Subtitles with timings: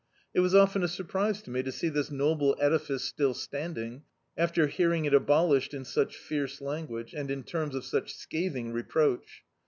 [0.33, 4.01] It was often a sur prise to me to see this noble edifice still standing,
[4.35, 9.43] after hearing it abolished in such fierce language, and in terms of such scathing rq>roach.